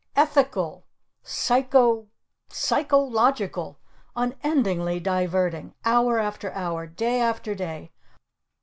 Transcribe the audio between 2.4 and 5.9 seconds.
psycho logical! Unendingly diverting!